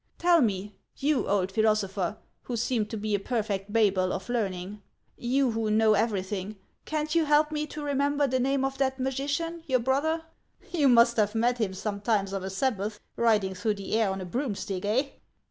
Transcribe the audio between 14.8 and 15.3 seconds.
eh